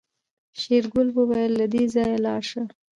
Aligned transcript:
شېرګل 0.59 1.07
وويل 1.13 1.51
له 1.59 1.65
دې 1.73 1.83
ځايه 1.93 2.17
لاړه 2.25 2.43
شه. 2.49 2.61